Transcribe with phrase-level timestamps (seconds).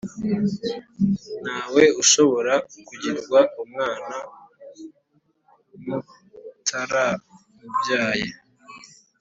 [1.43, 2.53] Ntawe ushobora
[2.87, 4.15] kugirwa umwana
[5.85, 8.29] n utaramubyaye